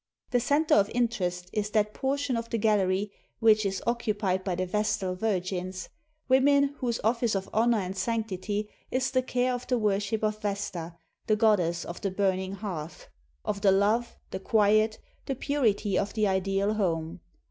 [0.31, 4.65] The center of interest is that portion of the gallery which is occupied by the
[4.65, 5.89] Vestal Virgins,
[6.27, 10.95] women whose office of honor and sanctity is the care of the worship of Vesta,
[11.27, 13.09] the goddess of the burning hearth,
[13.45, 17.19] xxiv INTRODUCTION of the love, the quiet, the purity of the ideal home.